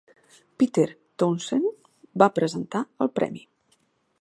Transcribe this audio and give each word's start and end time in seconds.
Peter 0.61 0.85
Townshend 1.23 1.69
va 2.23 2.31
presentar 2.41 2.85
el 3.07 3.13
premi. 3.21 3.45